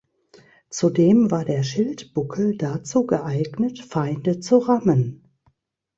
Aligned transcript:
Zudem 0.71 1.29
war 1.29 1.45
der 1.45 1.61
Schildbuckel 1.61 2.57
dazu 2.57 3.05
geeignet, 3.05 3.77
Feinde 3.81 4.39
zu 4.39 4.57
rammen. 4.57 5.21